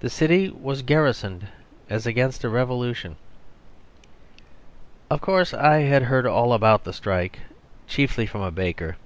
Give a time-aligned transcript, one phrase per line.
[0.00, 1.46] The city was garrisoned
[1.90, 3.16] as against a revolution.
[5.10, 7.40] Of course, I had heard all about the strike,
[7.86, 8.96] chiefly from a baker.